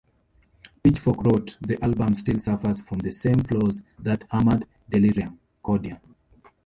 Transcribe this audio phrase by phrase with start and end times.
[0.83, 6.01] Pitchfork wrote "the album still suffers from the same flaws that hampered "Delirium Cordia".